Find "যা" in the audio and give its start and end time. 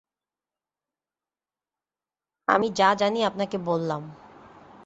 2.71-2.89